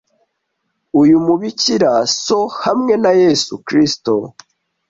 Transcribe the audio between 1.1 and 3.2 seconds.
mubikira so hamwe na